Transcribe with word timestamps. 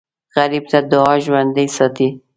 غریب 0.35 0.65
ته 0.71 0.79
دعا 0.91 1.13
ژوندي 1.23 1.65
ساتي 1.75 2.07